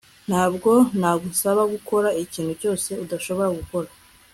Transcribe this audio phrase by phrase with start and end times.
[0.29, 3.89] Ntabwo nagusaba gukora ikintu cyose udashobora gukora